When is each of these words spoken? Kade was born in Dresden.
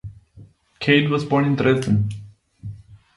Kade 0.79 1.11
was 1.11 1.25
born 1.25 1.45
in 1.45 1.55
Dresden. 1.55 2.09